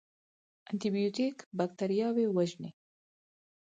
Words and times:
انټي 0.69 0.89
بیوټیک 0.93 1.37
بکتریاوې 1.57 2.25
وژني 2.35 2.71